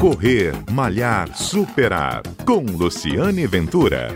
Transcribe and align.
Correr, 0.00 0.52
Malhar, 0.70 1.34
Superar. 1.34 2.22
Com 2.44 2.60
Luciane 2.60 3.46
Ventura. 3.46 4.08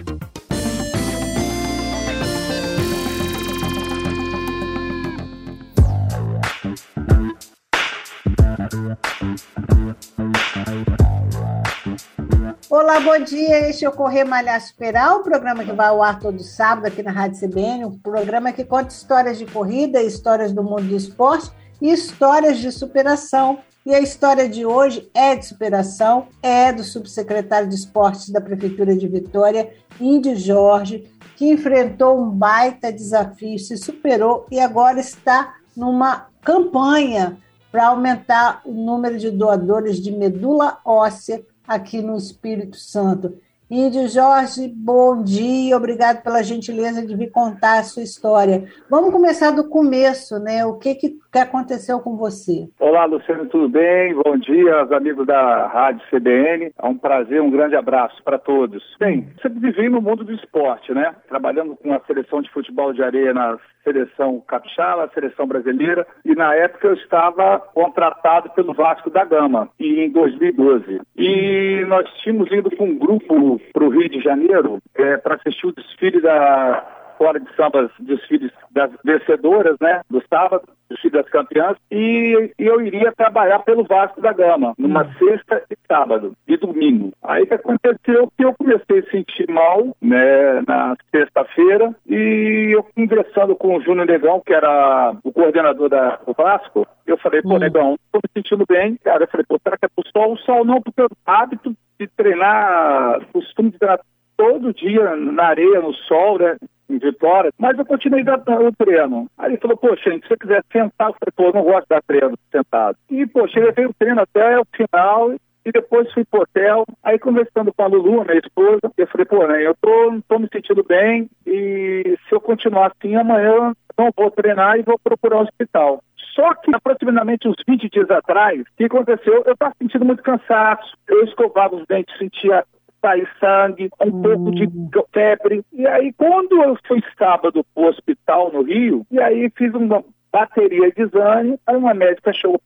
Olá, 12.68 13.00
bom 13.00 13.18
dia. 13.24 13.70
Este 13.70 13.86
é 13.86 13.88
o 13.88 13.92
Correr 13.92 14.24
Malhar 14.24 14.60
Superar, 14.60 15.16
o 15.16 15.22
programa 15.22 15.64
que 15.64 15.72
vai 15.72 15.88
ao 15.88 16.02
ar 16.02 16.18
todo 16.18 16.42
sábado 16.42 16.86
aqui 16.86 17.02
na 17.02 17.10
Rádio 17.10 17.40
CBN, 17.40 17.86
um 17.86 17.98
programa 17.98 18.52
que 18.52 18.64
conta 18.64 18.88
histórias 18.88 19.38
de 19.38 19.46
corrida, 19.46 20.02
histórias 20.02 20.52
do 20.52 20.62
mundo 20.62 20.82
do 20.82 20.94
esporte 20.94 21.50
e 21.80 21.90
histórias 21.90 22.58
de 22.58 22.70
superação. 22.70 23.60
E 23.84 23.94
a 23.94 24.00
história 24.00 24.46
de 24.46 24.66
hoje 24.66 25.10
é 25.14 25.34
de 25.34 25.46
superação, 25.46 26.28
é 26.42 26.70
do 26.70 26.84
subsecretário 26.84 27.66
de 27.66 27.74
Esportes 27.74 28.28
da 28.28 28.40
Prefeitura 28.40 28.94
de 28.94 29.08
Vitória, 29.08 29.72
Índio 29.98 30.36
Jorge, 30.36 31.10
que 31.34 31.50
enfrentou 31.50 32.20
um 32.20 32.30
baita 32.30 32.92
desafio, 32.92 33.58
se 33.58 33.78
superou 33.78 34.46
e 34.50 34.60
agora 34.60 35.00
está 35.00 35.54
numa 35.74 36.26
campanha 36.42 37.38
para 37.72 37.86
aumentar 37.86 38.60
o 38.66 38.72
número 38.72 39.16
de 39.16 39.30
doadores 39.30 39.98
de 39.98 40.12
medula 40.12 40.78
óssea 40.84 41.42
aqui 41.66 42.02
no 42.02 42.16
Espírito 42.18 42.76
Santo. 42.76 43.38
Índio 43.70 44.08
Jorge, 44.08 44.66
bom 44.74 45.22
dia, 45.22 45.76
obrigado 45.76 46.24
pela 46.24 46.42
gentileza 46.42 47.06
de 47.06 47.14
vir 47.14 47.30
contar 47.30 47.78
a 47.78 47.84
sua 47.84 48.02
história. 48.02 48.64
Vamos 48.90 49.12
começar 49.12 49.52
do 49.52 49.68
começo, 49.68 50.40
né? 50.40 50.66
O 50.66 50.76
que, 50.76 50.96
que, 50.96 51.20
aconteceu 51.38 52.00
com 52.00 52.16
você? 52.16 52.68
Olá, 52.80 53.04
Luciano, 53.04 53.46
tudo 53.46 53.68
bem? 53.68 54.12
Bom 54.12 54.36
dia 54.38 54.74
aos 54.74 54.90
amigos 54.90 55.24
da 55.24 55.68
Rádio 55.68 56.04
CBN. 56.10 56.72
É 56.76 56.84
um 56.84 56.98
prazer, 56.98 57.40
um 57.40 57.48
grande 57.48 57.76
abraço 57.76 58.20
para 58.24 58.40
todos. 58.40 58.82
Bem, 58.98 59.28
sempre 59.40 59.60
vivi 59.60 59.88
no 59.88 60.02
mundo 60.02 60.24
do 60.24 60.32
esporte, 60.32 60.92
né? 60.92 61.14
Trabalhando 61.28 61.76
com 61.76 61.92
a 61.92 62.00
seleção 62.08 62.42
de 62.42 62.50
futebol 62.50 62.92
de 62.92 63.04
areia 63.04 63.32
na 63.32 63.56
seleção 63.84 64.42
capixaba, 64.46 65.10
seleção 65.14 65.46
brasileira, 65.46 66.06
e 66.24 66.34
na 66.34 66.54
época 66.54 66.88
eu 66.88 66.94
estava 66.94 67.58
contratado 67.58 68.50
pelo 68.50 68.74
Vasco 68.74 69.10
da 69.10 69.24
Gama, 69.24 69.68
em 69.78 70.10
2012. 70.10 71.00
E 71.16 71.84
nós 71.86 72.08
tínhamos 72.22 72.50
ido 72.50 72.74
com 72.76 72.84
um 72.84 72.98
grupo 72.98 73.59
para 73.72 73.84
o 73.84 73.90
Rio 73.90 74.08
de 74.08 74.20
Janeiro 74.20 74.78
é, 74.94 75.16
para 75.16 75.36
assistir 75.36 75.66
o 75.66 75.72
desfile 75.72 76.20
da 76.20 77.00
fora 77.20 77.38
de 77.38 77.54
sambas, 77.54 77.90
desfiles 78.00 78.50
das 78.70 78.90
vencedoras, 79.04 79.76
né, 79.78 80.00
do 80.08 80.22
sábado, 80.30 80.66
desfile 80.88 81.12
das 81.12 81.28
campeãs, 81.28 81.76
e, 81.90 82.50
e, 82.58 82.66
eu 82.66 82.80
iria 82.80 83.12
trabalhar 83.12 83.58
pelo 83.58 83.84
Vasco 83.84 84.22
da 84.22 84.32
Gama, 84.32 84.72
numa 84.78 85.02
hum. 85.02 85.12
sexta 85.18 85.62
e 85.70 85.76
sábado, 85.86 86.32
e 86.48 86.56
domingo. 86.56 87.12
Aí 87.22 87.44
que 87.44 87.52
aconteceu 87.52 88.32
que 88.38 88.42
eu 88.42 88.54
comecei 88.54 89.00
a 89.00 89.10
sentir 89.10 89.46
mal, 89.52 89.94
né, 90.00 90.62
na 90.66 90.96
sexta-feira, 91.14 91.94
e 92.08 92.70
eu 92.74 92.82
conversando 92.96 93.54
com 93.54 93.76
o 93.76 93.82
Júnior 93.82 94.06
Negão, 94.06 94.40
que 94.40 94.54
era 94.54 95.14
o 95.22 95.30
coordenador 95.30 95.90
da, 95.90 96.16
do 96.26 96.32
Vasco, 96.32 96.86
eu 97.06 97.18
falei, 97.18 97.42
pô, 97.42 97.56
hum. 97.56 97.58
Negão, 97.58 97.98
tô 98.10 98.18
me 98.18 98.30
sentindo 98.32 98.64
bem, 98.66 98.96
cara, 99.04 99.24
eu 99.24 99.28
falei, 99.28 99.44
pô, 99.46 99.60
será 99.62 99.76
que 99.76 99.84
é 99.84 99.88
pro 99.94 100.08
sol? 100.10 100.32
O 100.32 100.38
sol 100.38 100.64
não, 100.64 100.80
porque 100.80 101.02
o 101.02 101.08
hábito 101.26 101.76
de 102.00 102.08
treinar, 102.16 103.20
costume 103.32 103.70
de 103.70 103.78
treinar 103.78 104.00
todo 104.36 104.72
dia 104.72 105.14
na 105.16 105.48
areia, 105.48 105.82
no 105.82 105.92
sol, 105.92 106.38
né? 106.38 106.56
Em 106.88 106.98
Vitória, 106.98 107.52
mas 107.56 107.78
eu 107.78 107.86
continuei 107.86 108.24
dando 108.24 108.66
o 108.66 108.72
treino. 108.72 109.28
Aí 109.38 109.52
ele 109.52 109.58
falou, 109.58 109.76
poxa, 109.76 110.10
se 110.10 110.26
você 110.26 110.36
quiser 110.36 110.64
sentar, 110.72 111.10
eu 111.10 111.14
falei, 111.20 111.32
pô, 111.36 111.44
eu 111.44 111.52
não 111.52 111.62
gosto 111.62 111.82
de 111.82 111.88
dar 111.90 112.02
treino 112.02 112.36
sentado. 112.50 112.98
E, 113.08 113.24
poxa, 113.28 113.60
ele 113.60 113.70
veio 113.70 113.90
o 113.90 113.94
treino 113.96 114.20
até 114.20 114.58
o 114.58 114.66
final 114.74 115.32
e 115.64 115.70
depois 115.70 116.12
fui 116.12 116.24
pro 116.24 116.40
hotel. 116.40 116.84
Aí 117.04 117.16
conversando 117.16 117.72
com 117.72 117.82
a 117.84 117.86
Lulu, 117.86 118.24
minha 118.24 118.40
esposa, 118.40 118.80
eu 118.96 119.06
falei, 119.06 119.24
pô, 119.24 119.46
né, 119.46 119.64
eu 119.64 119.76
tô, 119.80 120.20
tô 120.26 120.40
me 120.40 120.48
sentindo 120.52 120.82
bem 120.82 121.30
e 121.46 122.18
se 122.28 122.34
eu 122.34 122.40
continuar 122.40 122.90
assim, 122.90 123.14
amanhã 123.14 123.72
não 123.96 124.10
vou 124.16 124.30
treinar 124.32 124.76
e 124.76 124.82
vou 124.82 124.98
procurar 124.98 125.36
um 125.36 125.42
hospital. 125.42 126.02
Só 126.34 126.54
que 126.54 126.74
aproximadamente 126.74 127.48
uns 127.48 127.56
20 127.66 127.88
dias 127.88 128.10
atrás, 128.10 128.60
o 128.60 128.64
que 128.76 128.84
aconteceu? 128.84 129.42
Eu 129.44 129.52
estava 129.52 129.74
sentindo 129.80 130.04
muito 130.04 130.22
cansaço, 130.22 130.96
eu 131.08 131.24
escovava 131.24 131.76
os 131.76 131.86
dentes, 131.86 132.16
sentia 132.18 132.64
sair 133.00 133.28
sangue, 133.40 133.90
um 134.00 134.08
hum. 134.08 134.22
pouco 134.22 134.50
de 134.52 134.68
febre. 135.12 135.62
E 135.72 135.86
aí, 135.86 136.12
quando 136.12 136.62
eu 136.62 136.78
fui 136.86 137.02
sábado 137.18 137.64
para 137.74 137.82
o 137.82 137.86
hospital 137.86 138.52
no 138.52 138.62
Rio, 138.62 139.06
e 139.10 139.20
aí 139.20 139.50
fiz 139.56 139.72
uma 139.74 140.04
bateria 140.30 140.90
de 140.92 141.02
exame, 141.02 141.58
aí 141.66 141.76
uma 141.76 141.94
médica 141.94 142.32
chegou 142.32 142.60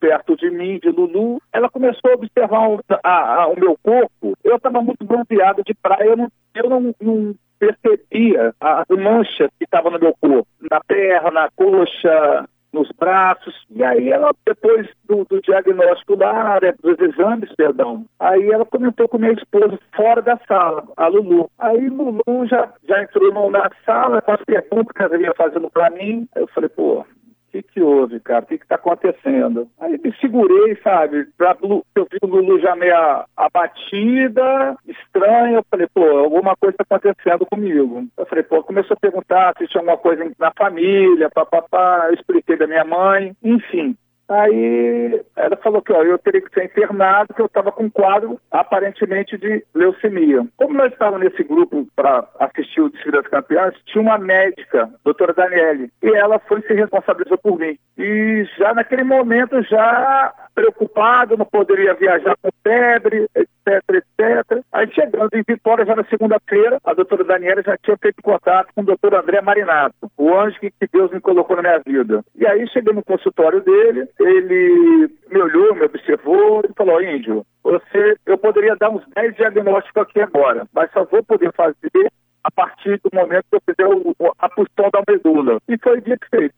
perto 0.00 0.36
de 0.36 0.50
mim, 0.50 0.78
de 0.78 0.90
Lulu, 0.90 1.40
ela 1.52 1.70
começou 1.70 2.10
a 2.10 2.14
observar 2.14 2.68
o, 2.68 2.80
a, 3.02 3.42
a, 3.42 3.48
o 3.48 3.58
meu 3.58 3.78
corpo. 3.82 4.36
Eu 4.42 4.56
estava 4.56 4.82
muito 4.82 5.04
bronzeado 5.04 5.62
de 5.64 5.72
praia, 5.74 6.04
eu 6.04 6.16
não, 6.16 6.28
eu 6.54 6.68
não, 6.68 6.94
não 7.00 7.34
percebia 7.58 8.54
as 8.60 8.88
manchas 8.88 9.48
que 9.58 9.64
estavam 9.64 9.92
no 9.92 9.98
meu 9.98 10.14
corpo, 10.20 10.46
na 10.70 10.80
perna, 10.80 11.30
na 11.30 11.48
coxa, 11.56 12.46
nos 12.74 12.90
braços. 12.98 13.54
E 13.70 13.82
aí 13.82 14.10
ela, 14.10 14.32
depois 14.44 14.86
do, 15.04 15.24
do 15.24 15.40
diagnóstico 15.40 16.16
lá, 16.16 16.58
né, 16.60 16.74
dos 16.82 16.98
exames, 16.98 17.54
perdão, 17.56 18.04
aí 18.18 18.50
ela 18.50 18.66
comentou 18.66 19.08
com 19.08 19.18
minha 19.18 19.32
esposa 19.32 19.78
fora 19.94 20.20
da 20.20 20.38
sala, 20.46 20.84
a 20.96 21.06
Lulu. 21.06 21.50
Aí 21.58 21.88
Lulu 21.88 22.46
já, 22.46 22.70
já 22.86 23.02
entrou 23.02 23.50
na 23.50 23.70
sala 23.86 24.20
com 24.20 24.32
as 24.32 24.44
perguntas 24.44 24.92
que 24.94 25.02
ela 25.02 25.16
ia 25.16 25.32
fazendo 25.34 25.70
para 25.70 25.90
mim. 25.90 26.28
Eu 26.34 26.48
falei, 26.48 26.68
pô, 26.68 27.06
que 27.54 27.62
que 27.62 27.80
houve, 27.80 28.18
cara? 28.20 28.42
O 28.42 28.46
que 28.46 28.58
que 28.58 28.66
tá 28.66 28.74
acontecendo? 28.74 29.68
Aí 29.78 30.00
me 30.02 30.12
segurei, 30.20 30.76
sabe? 30.82 31.26
Pra, 31.36 31.56
eu 31.62 31.84
vi 32.10 32.18
o 32.22 32.26
Lulu 32.26 32.58
já 32.60 32.74
meio 32.74 32.94
abatida, 33.36 34.76
estranha. 34.86 35.58
Eu 35.58 35.64
falei, 35.70 35.86
pô, 35.94 36.04
alguma 36.04 36.56
coisa 36.56 36.76
tá 36.76 36.84
acontecendo 36.96 37.46
comigo. 37.46 38.06
Eu 38.16 38.26
falei, 38.26 38.42
pô, 38.42 38.62
começou 38.62 38.94
a 38.94 39.00
perguntar 39.00 39.54
se 39.56 39.68
tinha 39.68 39.80
alguma 39.80 39.96
coisa 39.96 40.28
na 40.38 40.52
família, 40.56 41.30
papapá. 41.30 42.06
Eu 42.08 42.14
expliquei 42.14 42.56
da 42.56 42.66
minha 42.66 42.84
mãe, 42.84 43.32
enfim. 43.42 43.96
Aí 44.28 45.22
ela 45.36 45.56
falou 45.56 45.82
que 45.82 45.92
ó, 45.92 46.02
eu 46.02 46.18
teria 46.18 46.40
que 46.40 46.52
ser 46.52 46.64
internado, 46.64 47.34
que 47.34 47.42
eu 47.42 47.46
estava 47.46 47.70
com 47.70 47.84
um 47.84 47.90
quadro 47.90 48.40
aparentemente 48.50 49.36
de 49.36 49.64
leucemia. 49.74 50.46
Como 50.56 50.74
nós 50.74 50.92
estávamos 50.92 51.24
nesse 51.24 51.42
grupo 51.44 51.86
para 51.94 52.26
assistir 52.40 52.80
o 52.80 52.88
desfile 52.88 53.12
das 53.12 53.26
campeãs, 53.26 53.74
tinha 53.86 54.02
uma 54.02 54.18
médica, 54.18 54.90
doutora 55.04 55.34
Daniele, 55.34 55.90
e 56.02 56.08
ela 56.08 56.38
foi 56.38 56.62
se 56.62 56.72
responsabilizou 56.72 57.38
por 57.38 57.58
mim. 57.58 57.76
E 57.98 58.46
já 58.58 58.72
naquele 58.74 59.04
momento, 59.04 59.62
já 59.62 60.32
preocupado, 60.54 61.36
não 61.36 61.44
poderia 61.44 61.94
viajar 61.94 62.36
com 62.40 62.48
febre, 62.62 63.28
etc, 63.34 63.82
etc. 63.90 64.64
Aí 64.72 64.90
chegando 64.92 65.30
em 65.34 65.42
Vitória, 65.46 65.84
já 65.84 65.96
na 65.96 66.04
segunda-feira, 66.04 66.78
a 66.84 66.94
doutora 66.94 67.24
Daniela 67.24 67.62
já 67.62 67.76
tinha 67.78 67.96
feito 67.96 68.22
contato 68.22 68.68
com 68.74 68.82
o 68.82 68.84
doutor 68.84 69.14
André 69.14 69.40
Marinato, 69.40 69.94
o 70.16 70.34
anjo 70.34 70.58
que 70.60 70.72
Deus 70.92 71.10
me 71.10 71.20
colocou 71.20 71.56
na 71.56 71.62
minha 71.62 71.82
vida. 71.84 72.24
E 72.36 72.46
aí 72.46 72.68
cheguei 72.68 72.92
no 72.92 73.04
consultório 73.04 73.60
dele, 73.60 74.08
ele 74.20 75.10
me 75.30 75.40
olhou, 75.40 75.74
me 75.74 75.84
observou 75.84 76.62
e 76.68 76.72
falou, 76.74 77.02
Índio, 77.02 77.44
você, 77.62 78.16
eu 78.26 78.38
poderia 78.38 78.76
dar 78.76 78.90
uns 78.90 79.04
10 79.14 79.36
diagnósticos 79.36 80.02
aqui 80.02 80.20
agora, 80.20 80.66
mas 80.72 80.90
só 80.92 81.04
vou 81.04 81.22
poder 81.24 81.52
fazer 81.52 82.12
a 82.44 82.50
partir 82.50 83.00
do 83.02 83.10
momento 83.12 83.44
que 83.50 83.56
eu 83.56 83.62
fizer 83.66 83.88
o, 83.88 84.14
a 84.38 84.48
punção 84.50 84.90
da 84.92 85.02
medula. 85.08 85.58
E 85.68 85.78
foi 85.78 86.00
dito 86.00 86.26
feito 86.30 86.54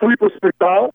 fui 0.00 0.16
para 0.16 0.26
o 0.26 0.30
hospital, 0.30 0.89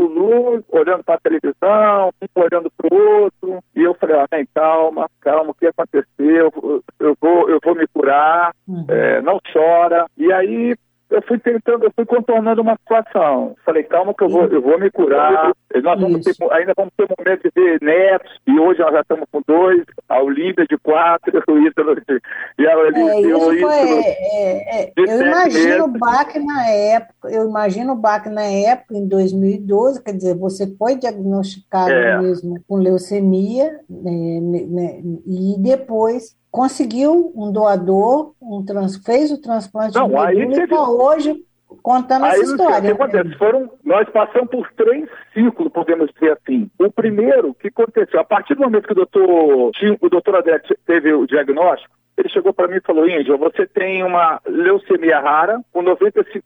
Lulu, 0.00 0.64
olhando 0.68 1.04
para 1.04 1.14
a 1.14 1.20
televisão, 1.20 2.10
um 2.20 2.40
olhando 2.40 2.70
para 2.76 2.94
o 2.94 3.22
outro, 3.22 3.64
e 3.74 3.82
eu 3.82 3.94
falei, 3.94 4.16
ah, 4.16 4.26
bem, 4.30 4.46
calma, 4.54 5.08
calma, 5.20 5.50
o 5.50 5.54
que 5.54 5.66
aconteceu? 5.66 6.06
Eu, 6.18 6.82
eu, 6.98 7.16
vou, 7.20 7.48
eu 7.48 7.58
vou 7.62 7.74
me 7.74 7.86
curar, 7.88 8.52
uhum. 8.66 8.86
é, 8.88 9.20
não 9.22 9.38
chora. 9.52 10.06
E 10.16 10.32
aí 10.32 10.74
eu 11.10 11.22
fui 11.22 11.38
tentando, 11.38 11.84
eu 11.84 11.92
fui 11.94 12.06
contornando 12.06 12.62
uma 12.62 12.76
situação. 12.76 13.56
Falei, 13.64 13.82
calma 13.82 14.14
que 14.14 14.22
eu 14.22 14.28
vou, 14.28 14.46
eu 14.46 14.62
vou 14.62 14.78
me 14.78 14.90
curar. 14.90 15.52
Nós 15.82 16.00
vamos 16.00 16.24
ter, 16.24 16.34
ainda 16.52 16.72
vamos 16.76 16.92
ter 16.96 17.04
um 17.04 17.14
momento 17.16 17.42
de 17.42 17.50
ver 17.54 17.78
netos, 17.80 18.30
e 18.46 18.58
hoje 18.58 18.80
nós 18.80 18.92
já 18.92 19.00
estamos 19.00 19.26
com 19.30 19.40
dois, 19.46 19.84
a 20.08 20.20
Olívia 20.20 20.66
de 20.68 20.76
quatro, 20.78 21.32
o 21.48 21.58
Ítalo 21.58 21.94
de, 21.94 22.20
e 22.58 22.66
a 22.66 22.76
Olívia 22.76 23.12
é, 23.12 23.20
isso 23.20 23.60
foi, 23.60 23.74
é, 23.74 24.82
é, 24.82 24.92
Eu 24.96 25.26
imagino 25.26 25.84
o 25.84 25.88
Bach 25.88 26.34
na 26.36 26.68
época, 26.68 27.30
eu 27.30 27.48
imagino 27.48 27.92
o 27.92 27.96
Bach 27.96 28.26
na 28.26 28.42
época, 28.42 28.96
em 28.96 29.06
2012, 29.06 30.02
quer 30.02 30.12
dizer, 30.12 30.34
você 30.36 30.66
foi 30.76 30.96
diagnosticado 30.96 31.92
é. 31.92 32.20
mesmo 32.20 32.60
com 32.66 32.76
leucemia, 32.76 33.80
né, 33.88 34.40
né, 34.40 35.00
e 35.24 35.54
depois 35.58 36.36
conseguiu 36.50 37.32
um 37.34 37.52
doador, 37.52 38.34
um 38.42 38.64
trans, 38.64 38.96
fez 38.96 39.30
o 39.30 39.40
transplante 39.40 39.94
Não, 39.94 40.08
de 40.08 40.14
medula 40.14 40.56
e 40.56 40.64
está 40.64 40.90
hoje 40.90 41.44
contando 41.90 42.24
aí, 42.24 42.40
essa 42.40 42.52
história. 42.52 42.78
O 42.78 42.82
que 42.96 43.02
acontece? 43.02 43.36
Foram, 43.36 43.70
nós 43.84 44.08
passamos 44.10 44.48
por 44.48 44.70
três 44.74 45.08
ciclos, 45.34 45.72
podemos 45.72 46.10
dizer 46.12 46.32
assim. 46.32 46.70
O 46.78 46.90
primeiro, 46.90 47.54
que 47.54 47.68
aconteceu, 47.68 48.20
a 48.20 48.24
partir 48.24 48.54
do 48.54 48.62
momento 48.62 48.86
que 48.86 48.92
o 48.92 48.96
doutor, 48.96 49.70
o 50.00 50.08
doutor 50.08 50.36
André 50.36 50.60
teve 50.86 51.12
o 51.12 51.26
diagnóstico, 51.26 51.94
ele 52.16 52.28
chegou 52.28 52.52
para 52.52 52.68
mim 52.68 52.76
e 52.76 52.82
falou, 52.82 53.08
Índio, 53.08 53.38
você 53.38 53.66
tem 53.66 54.04
uma 54.04 54.40
leucemia 54.46 55.20
rara 55.20 55.58
com 55.72 55.82
95% 55.82 56.42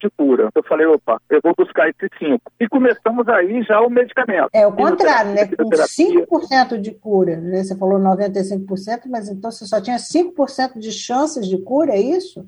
de 0.00 0.10
cura. 0.10 0.48
Eu 0.52 0.64
falei, 0.64 0.84
opa, 0.86 1.20
eu 1.30 1.40
vou 1.40 1.54
buscar 1.56 1.88
esses 1.88 2.08
5. 2.18 2.40
E 2.58 2.68
começamos 2.68 3.28
aí 3.28 3.62
já 3.62 3.80
o 3.80 3.88
medicamento. 3.88 4.48
É 4.52 4.66
o 4.66 4.72
contrário, 4.72 5.32
né? 5.32 5.46
Com 5.46 5.70
5% 5.70 6.76
de 6.78 6.90
cura, 6.90 7.36
né? 7.36 7.62
Você 7.62 7.76
falou 7.78 8.00
95%, 8.00 9.02
mas 9.08 9.28
então 9.28 9.50
você 9.50 9.64
só 9.64 9.80
tinha 9.80 9.96
5% 9.96 10.78
de 10.78 10.90
chances 10.90 11.46
de 11.46 11.58
cura, 11.58 11.92
é 11.92 12.00
isso? 12.00 12.44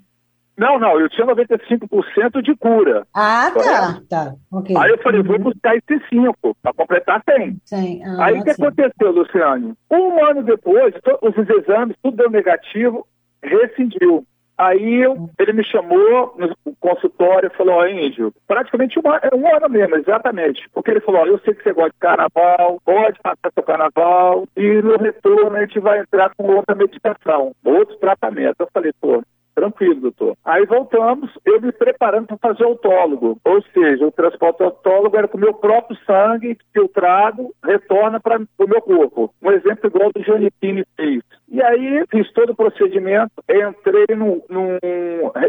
Não, 0.57 0.79
não, 0.79 1.01
eu 1.01 1.09
tinha 1.09 1.27
95% 1.27 2.43
de 2.43 2.55
cura. 2.57 3.07
Ah, 3.13 3.51
tá, 3.53 4.01
tá. 4.09 4.35
Okay. 4.53 4.77
Aí 4.77 4.91
eu 4.91 4.99
falei, 4.99 5.21
uhum. 5.21 5.27
vou 5.27 5.39
buscar 5.39 5.77
esses 5.77 6.09
5, 6.09 6.57
para 6.63 6.73
completar 6.73 7.23
100. 7.29 7.57
Sim. 7.65 8.03
Ah, 8.05 8.27
Aí 8.27 8.39
o 8.39 8.45
que 8.45 8.51
aconteceu, 8.51 9.11
Luciane? 9.11 9.75
Um 9.91 10.25
ano 10.25 10.43
depois, 10.45 10.95
os 11.23 11.51
exames, 11.51 11.97
tudo 12.03 12.17
deu 12.17 12.31
negativo, 12.31 13.07
rescindiu. 13.43 14.25
Aí 14.57 15.03
eu, 15.03 15.29
ele 15.41 15.53
me 15.53 15.65
chamou 15.65 16.37
no 16.39 16.77
consultório 16.79 17.51
e 17.53 17.57
falou, 17.57 17.75
ó, 17.75 17.87
Índio, 17.89 18.33
praticamente 18.47 19.01
uma, 19.01 19.21
um 19.35 19.57
ano 19.57 19.69
mesmo, 19.69 19.97
exatamente. 19.97 20.69
Porque 20.73 20.93
ele 20.93 21.01
falou, 21.01 21.23
ó, 21.23 21.27
eu 21.27 21.41
sei 21.41 21.55
que 21.55 21.65
você 21.65 21.73
gosta 21.73 21.91
de 21.91 21.99
carnaval, 21.99 22.81
pode 22.85 23.19
passar 23.21 23.53
seu 23.53 23.63
carnaval, 23.65 24.47
e 24.57 24.81
no 24.81 24.97
retorno 24.97 25.57
a 25.57 25.61
gente 25.63 25.81
vai 25.81 25.99
entrar 25.99 26.31
com 26.37 26.47
outra 26.47 26.77
medicação, 26.77 27.53
outro 27.65 27.97
tratamento. 27.97 28.55
Eu 28.61 28.69
falei, 28.73 28.93
pô, 29.01 29.25
Tranquilo, 29.55 30.01
doutor. 30.01 30.37
Aí 30.45 30.67
voltamos, 30.67 31.31
eu 31.45 31.61
me 31.61 31.71
preparando 31.71 32.27
para 32.27 32.37
fazer 32.39 32.65
autólogo. 32.65 33.39
Ou 33.45 33.63
seja, 33.73 34.07
o 34.07 34.13
transporte 34.13 34.63
autólogo 34.63 35.17
era 35.17 35.29
com 35.29 35.39
o 35.39 35.41
meu 35.41 35.55
próprio 35.55 35.97
sangue 36.05 36.59
filtrado, 36.73 37.51
retorna 37.65 38.19
para 38.19 38.41
o 38.59 38.69
meu 38.69 38.83
corpo. 38.83 39.33
Um 39.41 39.53
exemplo 39.53 39.87
igual 39.87 40.11
do 40.13 40.23
Giannichini 40.23 40.85
fez. 40.97 41.23
E 41.49 41.63
aí 41.63 42.05
fiz 42.11 42.33
todo 42.33 42.51
o 42.51 42.57
procedimento, 42.57 43.31
entrei 43.49 44.17
num, 44.17 44.43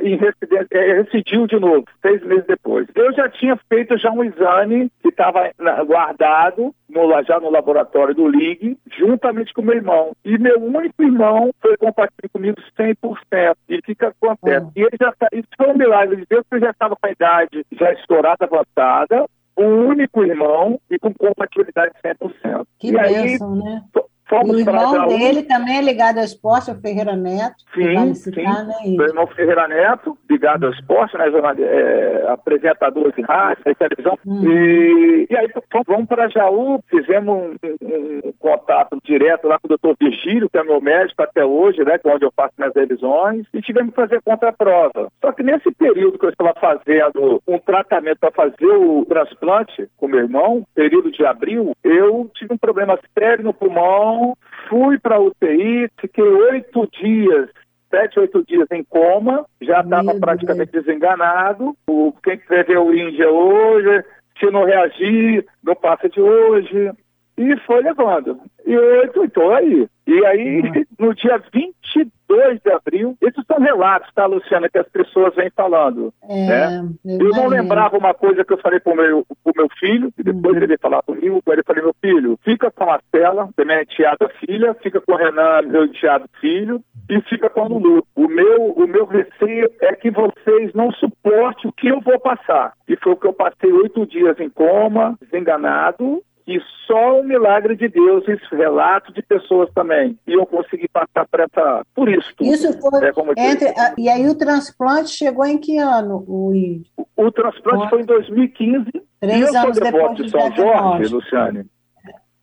em 0.03 0.15
residência, 0.17 0.67
é, 0.71 1.01
residiu 1.01 1.47
de 1.47 1.59
novo, 1.59 1.85
seis 2.01 2.21
meses 2.23 2.45
depois. 2.45 2.87
Eu 2.93 3.11
já 3.13 3.27
tinha 3.29 3.57
feito 3.67 3.97
já 3.97 4.11
um 4.11 4.23
exame 4.23 4.91
que 5.01 5.09
estava 5.09 5.49
guardado 5.87 6.75
no, 6.95 7.23
já 7.23 7.39
no 7.39 7.51
laboratório 7.51 8.15
do 8.15 8.27
LIG, 8.27 8.77
juntamente 8.97 9.53
com 9.53 9.61
meu 9.61 9.75
irmão. 9.75 10.13
E 10.23 10.37
meu 10.37 10.59
único 10.61 11.03
irmão 11.03 11.51
foi 11.61 11.75
compatível 11.77 12.29
comigo 12.31 12.57
100%. 12.79 13.55
E 13.69 13.77
o 13.77 13.81
que, 13.81 13.93
que 13.93 14.05
acontece? 14.05 14.65
Uhum. 14.65 14.71
E 14.75 14.81
ele 14.81 14.97
já 14.99 15.11
tá, 15.11 15.27
isso 15.33 15.49
foi 15.57 15.67
um 15.67 15.77
milagre 15.77 16.15
de 16.15 16.25
Deus, 16.27 16.43
porque 16.43 16.55
ele 16.55 16.65
já 16.65 16.71
estava 16.71 16.95
com 16.95 17.07
a 17.07 17.11
idade 17.11 17.65
já 17.73 17.91
estourada, 17.91 18.45
avançada, 18.45 19.25
um 19.57 19.87
único 19.87 20.23
irmão 20.23 20.79
e 20.89 20.97
com 20.97 21.13
compatibilidade 21.13 21.93
100%. 22.03 22.65
Que 22.79 22.89
e 22.89 22.91
bênção, 22.91 23.53
aí, 23.53 23.59
né? 23.59 23.83
Fomos 24.27 24.55
o 24.55 24.59
irmão 24.59 25.07
dele 25.07 25.43
também 25.43 25.77
é 25.77 25.81
ligado 25.81 26.17
ao 26.17 26.23
esporte, 26.23 26.71
o 26.71 26.75
Ferreira 26.75 27.15
Neto. 27.15 27.55
Sim, 27.75 28.13
citar, 28.15 28.65
sim. 28.65 28.91
Né, 28.91 28.97
Meu 28.97 29.07
irmão 29.07 29.27
Ferreira 29.27 29.67
Neto, 29.67 30.17
ligado 30.29 30.65
ao 30.65 30.71
esporte, 30.71 31.15
né, 31.15 31.29
jornal, 31.29 31.53
é, 31.59 32.25
apresentador 32.29 33.13
de 33.13 33.21
rádio, 33.21 33.63
de 33.65 33.75
televisão. 33.75 34.17
Hum. 34.25 34.41
E, 34.49 35.27
e 35.29 35.37
aí 35.37 35.47
vamos 35.87 36.07
para 36.07 36.27
Jaú, 36.29 36.83
fizemos 36.89 37.35
um, 37.35 37.55
um, 37.83 38.21
um, 38.25 38.33
contato 38.39 38.97
direto 39.03 39.47
lá 39.47 39.59
com 39.59 39.67
o 39.67 39.69
doutor 39.69 39.95
Virgílio, 39.99 40.49
que 40.49 40.57
é 40.57 40.63
meu 40.63 40.81
médico 40.81 41.21
até 41.21 41.45
hoje, 41.45 41.83
né, 41.83 41.99
que 41.99 42.09
é 42.09 42.13
onde 42.13 42.25
eu 42.25 42.33
faço 42.35 42.53
minhas 42.57 42.73
revisões, 42.75 43.45
e 43.53 43.61
tivemos 43.61 43.91
que 43.91 44.01
fazer 44.01 44.21
contra-prova. 44.23 45.11
Só 45.21 45.31
que 45.33 45.43
nesse 45.43 45.71
período 45.71 46.17
que 46.17 46.25
eu 46.25 46.29
estava 46.31 46.53
fazendo 46.59 47.41
um 47.47 47.59
tratamento 47.59 48.17
para 48.19 48.31
fazer 48.31 48.65
o 48.65 49.05
transplante 49.05 49.87
com 49.97 50.07
meu 50.07 50.21
irmão, 50.21 50.65
período 50.73 51.11
de 51.11 51.23
abril, 51.23 51.73
eu 51.83 52.29
tive 52.33 52.53
um 52.53 52.57
problema 52.57 52.97
sério 53.17 53.43
no 53.43 53.53
pulmão, 53.53 54.14
então, 54.15 54.37
fui 54.69 54.97
para 54.97 55.19
UTI, 55.19 55.89
fiquei 55.99 56.23
oito 56.23 56.87
dias 56.99 57.49
sete, 57.89 58.19
oito 58.19 58.43
dias 58.45 58.67
em 58.71 58.83
coma, 58.83 59.45
já 59.61 59.79
estava 59.79 60.15
praticamente 60.19 60.71
desenganado. 60.71 61.75
O, 61.87 62.11
quem 62.23 62.33
escreveu 62.33 62.87
o 62.87 62.93
Índia 62.93 63.29
hoje, 63.29 64.03
se 64.39 64.49
não 64.51 64.65
reagir, 64.65 65.45
não 65.63 65.75
passa 65.75 66.09
de 66.09 66.19
hoje. 66.19 66.91
E 67.37 67.57
foi 67.59 67.81
levando. 67.81 68.39
E 68.65 68.75
oito, 68.75 69.23
estou 69.23 69.53
aí. 69.53 69.87
E 70.07 70.25
aí, 70.25 70.85
no 70.99 71.15
dia 71.15 71.41
22 71.51 72.61
de 72.61 72.71
abril, 72.71 73.17
esses 73.21 73.43
são 73.47 73.57
relatos, 73.59 74.13
tá, 74.13 74.27
Luciana, 74.27 74.69
que 74.69 74.77
as 74.77 74.87
pessoas 74.89 75.33
vêm 75.35 75.49
falando. 75.49 76.13
É, 76.29 76.47
né? 76.47 76.89
Eu, 77.03 77.29
não 77.29 77.47
lembrava 77.47 77.97
uma 77.97 78.13
coisa 78.13 78.45
que 78.45 78.53
eu 78.53 78.59
falei 78.59 78.79
pro 78.79 78.95
meu, 78.95 79.25
pro 79.43 79.53
meu 79.55 79.67
filho, 79.79 80.13
e 80.17 80.23
depois 80.23 80.53
uhum. 80.53 80.57
ele 80.57 80.67
veio 80.67 80.79
falar 80.79 81.01
comigo, 81.01 81.41
ele 81.47 81.63
falei, 81.63 81.83
meu 81.83 81.95
filho, 81.99 82.39
fica 82.43 82.69
com 82.69 82.83
a 82.83 82.87
Marcela, 82.87 83.49
minha 83.57 83.81
enteada 83.81 84.29
filha, 84.39 84.75
fica 84.75 85.01
com 85.01 85.13
o 85.13 85.17
Renan, 85.17 85.63
meu 85.63 85.85
enteado 85.85 86.29
filho, 86.39 86.81
e 87.09 87.19
fica 87.21 87.49
com 87.49 87.61
o 87.61 87.67
Lulu. 87.67 88.07
O 88.15 88.27
meu, 88.27 88.73
o 88.73 88.87
meu 88.87 89.05
receio 89.05 89.71
é 89.81 89.95
que 89.95 90.11
vocês 90.11 90.71
não 90.75 90.91
suportem 90.91 91.69
o 91.69 91.73
que 91.73 91.87
eu 91.87 91.99
vou 92.01 92.19
passar. 92.19 92.73
E 92.87 92.95
foi 92.97 93.13
o 93.13 93.17
que 93.17 93.27
eu 93.27 93.33
passei 93.33 93.71
oito 93.71 94.05
dias 94.05 94.39
em 94.39 94.49
coma, 94.49 95.17
desenganado, 95.19 96.21
e 96.47 96.59
só 96.85 97.19
o 97.19 97.23
milagre 97.23 97.75
de 97.75 97.87
Deus, 97.87 98.27
esse 98.27 98.55
relato 98.55 99.11
de 99.11 99.21
pessoas 99.23 99.69
também. 99.73 100.17
E 100.27 100.33
eu 100.33 100.45
consegui 100.45 100.87
passar 100.87 101.27
por, 101.27 101.39
essa, 101.39 101.85
por 101.93 102.07
isso 102.07 102.33
tudo. 102.37 102.53
Isso 102.53 102.79
foi 102.79 103.01
é, 103.37 103.51
entre, 103.51 103.67
a, 103.69 103.95
e 103.97 104.07
aí 104.07 104.29
o 104.29 104.35
transplante 104.35 105.09
chegou 105.09 105.45
em 105.45 105.57
que 105.57 105.77
ano, 105.77 106.23
o 106.27 106.51
O, 106.95 107.25
o 107.25 107.31
transplante 107.31 107.89
foi 107.89 108.01
em 108.01 108.05
2015. 108.05 108.85
Três 109.19 109.39
e 109.39 109.41
eu 109.41 109.47
sou 109.47 109.71
devoto 109.71 110.23
de 110.23 110.29
São 110.29 110.55
Jorge, 110.55 111.13
Luciane. 111.13 111.65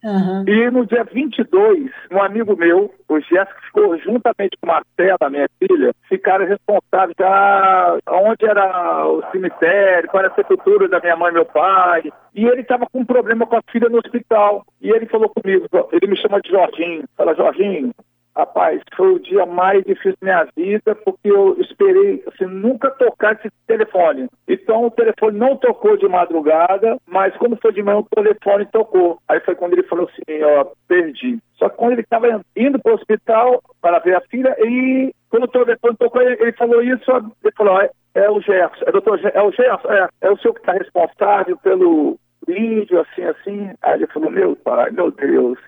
Uhum. 0.05 0.45
E 0.49 0.71
no 0.71 0.85
dia 0.85 1.05
22, 1.05 1.91
um 2.11 2.21
amigo 2.21 2.57
meu, 2.57 2.93
o 3.09 3.21
Jéssica, 3.21 3.57
ficou 3.67 3.97
juntamente 3.99 4.57
com 4.61 4.67
Marcela, 4.67 5.31
minha 5.31 5.49
filha, 5.59 5.95
ficaram 6.09 6.47
responsáveis 6.47 7.15
já 7.19 7.99
onde 8.09 8.45
era 8.45 9.07
o 9.07 9.23
cemitério, 9.31 10.09
qual 10.09 10.25
era 10.25 10.33
a 10.33 10.35
sepultura 10.35 10.89
da 10.89 10.99
minha 10.99 11.17
mãe 11.17 11.31
e 11.31 11.35
meu 11.35 11.45
pai. 11.45 12.13
E 12.35 12.45
ele 12.45 12.63
estava 12.63 12.87
com 12.91 13.01
um 13.01 13.05
problema 13.05 13.47
com 13.47 13.57
a 13.57 13.63
filha 13.71 13.89
no 13.89 13.99
hospital. 13.99 14.65
E 14.81 14.91
ele 14.91 15.07
falou 15.07 15.29
comigo, 15.29 15.67
ele 15.93 16.07
me 16.09 16.17
chama 16.17 16.41
de 16.41 16.51
Jorginho. 16.51 17.05
Fala, 17.17 17.35
Jorginho, 17.35 17.93
Rapaz, 18.35 18.81
foi 18.97 19.13
o 19.13 19.19
dia 19.19 19.45
mais 19.45 19.85
difícil 19.85 20.17
da 20.23 20.27
minha 20.27 20.49
vida, 20.57 20.95
porque 20.95 21.31
eu 21.31 21.55
esperei 21.61 22.25
assim, 22.27 22.47
nunca 22.47 22.91
tocar 22.91 23.35
esse 23.35 23.51
telefone. 23.67 24.27
Então 24.49 24.87
o 24.87 24.91
telefone 24.91 25.39
não 25.39 25.55
tocou 25.57 25.99
de 25.99 26.09
madrugada, 26.09 26.97
mas 27.07 27.37
quando 27.37 27.59
foi 27.61 27.73
de 27.73 27.83
manhã 27.83 27.99
o 27.99 28.09
telefone 28.15 28.65
tocou. 28.67 29.19
Aí 29.29 29.39
foi 29.41 29.55
quando 29.55 29.75
ele 29.75 29.83
falou 29.83 30.09
assim, 30.09 30.43
ó, 30.43 30.67
perdi. 30.89 31.39
Só 31.57 31.69
que 31.69 31.77
quando 31.77 31.93
ele 31.93 32.01
estava 32.01 32.41
indo 32.57 32.79
para 32.79 32.93
o 32.93 32.95
hospital 32.95 33.63
para 33.83 33.99
ver 33.99 34.17
a 34.17 34.23
filha, 34.23 34.57
e 34.61 35.13
quando 35.29 35.45
o 35.45 35.49
telefone 35.49 35.97
tocou, 35.99 36.23
ele, 36.23 36.53
falou 36.53 36.83
isso, 36.83 37.11
ele 37.45 37.53
falou, 37.55 37.81
é, 37.83 37.91
é 38.15 38.31
o 38.31 38.41
Gerson, 38.41 38.85
é, 38.87 38.93
doutor, 38.93 39.21
é 39.23 39.43
o 39.43 39.53
Gerson, 39.53 39.93
é, 39.93 40.09
é 40.23 40.31
o 40.31 40.39
senhor 40.39 40.55
que 40.55 40.61
está 40.61 40.73
responsável 40.73 41.57
pelo 41.59 42.19
vídeo, 42.47 42.99
assim, 43.01 43.25
assim. 43.25 43.71
Aí 43.83 43.95
ele 43.95 44.07
falou, 44.07 44.31
meu 44.31 44.57
pai, 44.57 44.91
meu 44.91 45.11
Deus. 45.11 45.59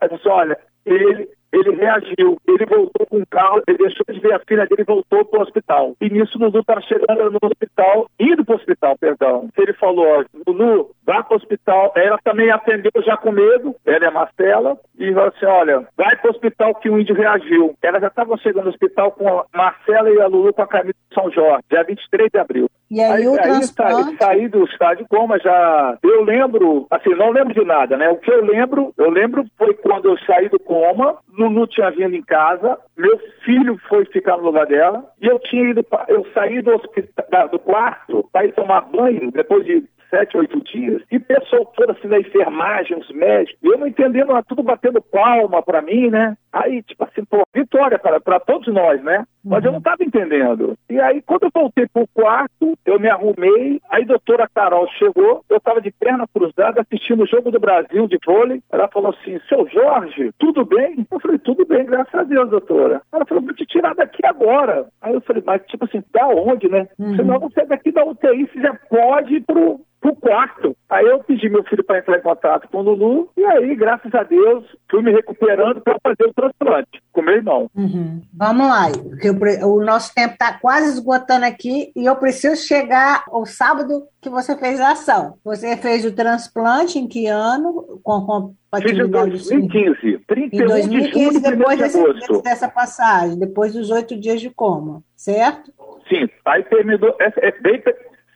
Aí 0.00 0.08
ele 0.08 0.16
disse, 0.16 0.28
olha, 0.28 0.58
ele 0.86 1.28
ele 1.52 1.76
reagiu, 1.76 2.38
ele 2.46 2.66
voltou 2.66 3.06
com 3.06 3.18
o 3.18 3.26
carro, 3.26 3.62
ele 3.66 3.78
deixou 3.78 4.04
de 4.08 4.20
ver 4.20 4.34
a 4.34 4.40
filha 4.40 4.66
dele 4.66 4.82
e 4.82 4.84
voltou 4.84 5.24
para 5.24 5.40
o 5.40 5.42
hospital. 5.42 5.96
E 6.00 6.10
nisso 6.10 6.38
Lulu 6.38 6.60
estava 6.60 6.80
chegando 6.82 7.30
no 7.30 7.38
hospital, 7.42 8.10
indo 8.18 8.44
para 8.44 8.54
o 8.54 8.58
hospital, 8.58 8.98
perdão. 8.98 9.48
Ele 9.56 9.72
falou, 9.74 10.06
ó, 10.06 10.84
vá 11.04 11.22
para 11.22 11.34
o 11.34 11.36
hospital. 11.36 11.92
Ela 11.96 12.18
também 12.22 12.50
atendeu 12.50 12.92
já 13.04 13.16
com 13.16 13.32
medo, 13.32 13.74
ela 13.86 14.06
é 14.06 14.10
Marcela, 14.10 14.78
e 14.98 15.12
falou 15.12 15.28
assim, 15.28 15.46
olha, 15.46 15.86
vai 15.96 16.16
para 16.16 16.28
o 16.28 16.30
hospital 16.30 16.74
que 16.74 16.90
o 16.90 16.98
índio 16.98 17.14
reagiu. 17.14 17.74
Ela 17.82 18.00
já 18.00 18.08
estava 18.08 18.36
chegando 18.38 18.64
no 18.64 18.70
hospital 18.70 19.12
com 19.12 19.28
a 19.28 19.44
Marcela 19.54 20.10
e 20.10 20.20
a 20.20 20.26
Lulu 20.26 20.52
com 20.52 20.62
a 20.62 20.66
camisa 20.66 20.94
de 21.08 21.14
São 21.14 21.30
Jorge, 21.30 21.64
dia 21.70 21.82
23 21.84 22.30
de 22.30 22.38
abril. 22.38 22.68
E 22.90 23.00
aí, 23.00 23.22
aí 23.22 23.28
o 23.28 23.34
transplante... 23.34 24.16
saí 24.16 24.48
do 24.48 24.64
estádio 24.64 25.06
coma 25.08 25.38
já... 25.38 25.98
Eu 26.02 26.24
lembro, 26.24 26.86
assim, 26.90 27.10
não 27.10 27.30
lembro 27.30 27.52
de 27.52 27.64
nada, 27.64 27.96
né? 27.96 28.08
O 28.08 28.16
que 28.16 28.30
eu 28.30 28.44
lembro, 28.44 28.94
eu 28.96 29.10
lembro 29.10 29.44
foi 29.58 29.74
quando 29.74 30.08
eu 30.08 30.18
saí 30.20 30.48
do 30.48 30.58
coma, 30.58 31.18
Lulu 31.36 31.66
tinha 31.66 31.90
vindo 31.90 32.14
em 32.14 32.22
casa, 32.22 32.78
meu 32.96 33.18
filho 33.44 33.78
foi 33.88 34.04
ficar 34.06 34.36
no 34.38 34.44
lugar 34.44 34.66
dela, 34.66 35.04
e 35.20 35.26
eu 35.26 35.38
tinha 35.38 35.70
ido, 35.70 35.84
eu 36.08 36.26
saí 36.32 36.62
do, 36.62 36.74
hospital, 36.74 37.48
do 37.48 37.58
quarto 37.58 38.28
para 38.32 38.46
ir 38.46 38.52
tomar 38.52 38.82
banho, 38.82 39.30
depois 39.30 39.64
de 39.64 39.84
sete, 40.10 40.36
oito 40.36 40.60
dias, 40.64 41.02
e 41.10 41.18
pessoal 41.18 41.64
toda 41.76 41.92
assim 41.92 42.08
da 42.08 42.18
enfermagem, 42.18 42.98
os 42.98 43.10
médicos, 43.10 43.58
eu 43.62 43.78
não 43.78 43.86
entendendo, 43.86 44.32
tudo 44.46 44.62
batendo 44.62 45.00
palma 45.00 45.62
para 45.62 45.82
mim, 45.82 46.08
né? 46.10 46.36
Aí, 46.52 46.82
tipo 46.82 47.04
assim, 47.04 47.24
pô, 47.24 47.42
vitória 47.54 47.98
para 47.98 48.40
todos 48.40 48.72
nós, 48.72 49.02
né? 49.02 49.24
Mas 49.44 49.64
eu 49.64 49.70
não 49.70 49.78
estava 49.78 50.02
entendendo. 50.02 50.76
E 50.90 51.00
aí, 51.00 51.22
quando 51.22 51.44
eu 51.44 51.50
voltei 51.54 51.86
pro 51.86 52.06
quarto, 52.08 52.76
eu 52.84 52.98
me 52.98 53.08
arrumei, 53.08 53.80
aí 53.90 54.02
a 54.02 54.06
doutora 54.06 54.48
Carol 54.54 54.88
chegou, 54.98 55.42
eu 55.48 55.56
estava 55.56 55.80
de 55.80 55.90
perna 55.90 56.26
cruzada 56.32 56.80
assistindo 56.80 57.22
o 57.22 57.26
Jogo 57.26 57.50
do 57.50 57.60
Brasil 57.60 58.06
de 58.06 58.18
vôlei. 58.24 58.60
Ela 58.70 58.88
falou 58.88 59.10
assim, 59.10 59.38
seu 59.48 59.66
Jorge, 59.68 60.30
tudo 60.38 60.64
bem? 60.64 61.06
Eu 61.10 61.20
falei, 61.20 61.38
tudo 61.38 61.66
bem, 61.66 61.84
graças 61.84 62.14
a 62.14 62.24
Deus, 62.24 62.50
doutora. 62.50 63.02
Ela 63.12 63.24
falou, 63.24 63.42
vou 63.42 63.54
te 63.54 63.66
tirar 63.66 63.94
daqui 63.94 64.24
agora. 64.24 64.86
Aí 65.00 65.14
eu 65.14 65.20
falei, 65.20 65.42
mas 65.44 65.62
tipo 65.66 65.84
assim, 65.84 66.02
da 66.12 66.28
onde, 66.28 66.68
né? 66.68 66.88
Uhum. 66.98 67.16
Senão 67.16 67.38
você 67.40 67.60
é 67.62 67.66
daqui 67.66 67.90
da 67.90 68.04
UTI, 68.04 68.48
você 68.52 68.60
já 68.60 68.74
pode 68.90 69.36
ir 69.36 69.40
pro, 69.42 69.80
pro 70.08 70.16
quarto. 70.16 70.76
Aí 70.88 71.04
eu 71.04 71.22
pedi 71.22 71.48
meu 71.48 71.62
filho 71.64 71.84
para 71.84 71.98
entrar 71.98 72.18
em 72.18 72.22
contato 72.22 72.68
com 72.68 72.78
o 72.78 72.82
Lulu, 72.82 73.30
e 73.36 73.44
aí, 73.44 73.74
graças 73.74 74.12
a 74.14 74.22
Deus, 74.22 74.64
fui 74.90 75.02
me 75.02 75.12
recuperando 75.12 75.80
para 75.80 75.98
fazer 76.02 76.28
o 76.28 76.34
transplante 76.34 77.02
com 77.12 77.22
meu 77.22 77.34
irmão. 77.34 77.70
Uhum. 77.74 78.22
Vamos 78.34 78.66
lá, 78.66 78.86
porque 78.90 79.30
o 79.64 79.84
nosso 79.84 80.14
tempo 80.14 80.32
está 80.32 80.58
quase 80.58 80.94
esgotando 80.94 81.44
aqui 81.44 81.92
e 81.94 82.06
eu 82.06 82.16
preciso 82.16 82.56
chegar 82.66 83.24
ao 83.28 83.44
sábado 83.44 84.04
que 84.20 84.30
você 84.30 84.56
fez 84.56 84.80
a 84.80 84.92
ação. 84.92 85.34
Você 85.44 85.76
fez 85.76 86.04
o 86.04 86.14
transplante 86.14 86.98
em 86.98 87.06
que 87.06 87.26
ano? 87.26 88.00
Com 88.02 88.24
compatibilidade? 88.24 89.32
Fiz 89.32 89.50
em 89.50 89.68
2015. 89.68 90.18
31 90.26 90.62
em 90.62 90.66
2015, 90.66 91.12
de 91.12 91.24
julho, 91.24 91.40
depois 91.40 91.78
de 91.78 92.42
dessa 92.42 92.68
passagem, 92.68 93.38
depois 93.38 93.72
dos 93.74 93.90
oito 93.90 94.18
dias 94.18 94.40
de 94.40 94.50
coma, 94.50 95.02
certo? 95.16 95.72
Sim, 96.08 96.28
aí 96.44 96.62
terminou, 96.64 97.14
é, 97.20 97.48
é 97.48 97.60
bem, 97.60 97.82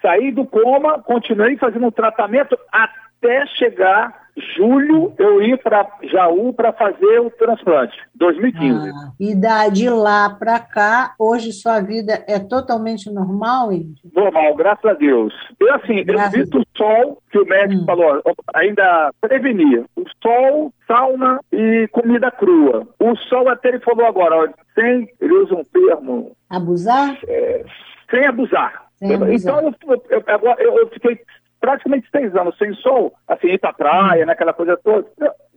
saí 0.03 0.33
do 0.33 0.45
coma, 0.45 1.01
continuei 1.03 1.57
fazendo 1.57 1.87
o 1.87 1.93
tratamento 1.93 2.59
até 2.71 3.47
chegar 3.47 4.23
julho 4.57 5.13
eu 5.19 5.43
ir 5.43 5.59
para 5.63 5.87
Jaú 6.05 6.53
para 6.53 6.73
fazer 6.73 7.21
o 7.21 7.31
transplante, 7.31 7.97
2015. 8.15 8.89
Ah, 8.89 9.13
e 9.21 9.35
da, 9.35 9.69
de 9.69 9.89
lá 9.91 10.31
para 10.31 10.59
cá, 10.59 11.15
hoje 11.19 11.53
sua 11.53 11.81
vida 11.81 12.25
é 12.27 12.39
totalmente 12.39 13.11
normal, 13.11 13.73
Índio? 13.73 14.11
Normal, 14.15 14.55
graças 14.57 14.85
a 14.85 14.95
Deus. 14.95 15.35
Eu 15.61 15.75
assim, 15.75 16.03
graças 16.05 16.35
eu 16.35 16.41
evito 16.41 16.61
o 16.61 16.67
sol, 16.77 17.19
que 17.31 17.39
o 17.39 17.47
médico 17.47 17.83
hum. 17.83 17.87
falou, 17.87 18.23
ainda 18.55 19.13
prevenir. 19.21 19.85
O 19.97 20.05
sol, 20.23 20.73
sauna 20.87 21.41
e 21.53 21.89
comida 21.93 22.31
crua. 22.31 22.89
O 22.99 23.15
sol 23.17 23.49
até 23.49 23.69
ele 23.69 23.81
falou 23.81 24.07
agora, 24.07 24.37
ó, 24.37 24.49
sem, 24.75 25.09
ele 25.21 25.35
usa 25.35 25.55
um 25.55 25.65
termo... 25.65 26.33
Abusar? 26.49 27.19
É, 27.27 27.65
sem 28.11 28.27
abusar. 28.27 28.87
Então 29.03 29.61
eu, 29.61 30.03
eu, 30.11 30.57
eu, 30.59 30.79
eu 30.79 30.89
fiquei 30.89 31.19
praticamente 31.61 32.09
seis 32.11 32.35
anos 32.35 32.57
sem 32.59 32.75
sol, 32.75 33.13
assim, 33.27 33.49
ir 33.49 33.59
pra 33.59 33.73
praia, 33.73 34.27
né, 34.27 34.33
aquela 34.33 34.53
coisa 34.53 34.77
toda. 34.77 35.07